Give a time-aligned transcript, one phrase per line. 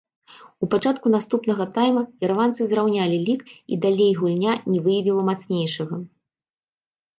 [0.67, 3.41] У пачатку наступнага тайма ірландцы зраўнялі лік
[3.75, 5.95] і далей гульня не выявіла мацнейшага.